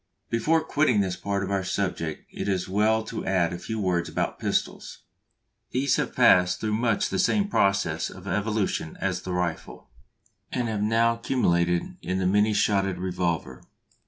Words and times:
Before 0.31 0.63
quitting 0.63 1.01
this 1.01 1.15
part 1.15 1.43
of 1.43 1.51
our 1.51 1.63
subject 1.63 2.25
it 2.33 2.47
is 2.47 2.63
as 2.63 2.67
well 2.69 3.03
to 3.03 3.23
add 3.23 3.53
a 3.53 3.59
few 3.59 3.79
words 3.79 4.09
about 4.09 4.39
pistols. 4.39 5.03
These 5.69 5.97
have 5.97 6.15
passed 6.15 6.59
through 6.59 6.73
much 6.73 7.09
the 7.09 7.19
same 7.19 7.47
process 7.47 8.09
of 8.09 8.25
evolution 8.25 8.97
as 8.99 9.21
the 9.21 9.31
rifle, 9.31 9.91
and 10.51 10.67
have 10.69 10.81
now 10.81 11.17
culminated 11.17 11.97
in 12.01 12.17
the 12.17 12.25
many 12.25 12.51
shotted 12.51 12.97
revolver. 12.97 13.61